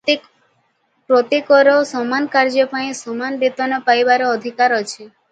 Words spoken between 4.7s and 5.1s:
ଅଛି।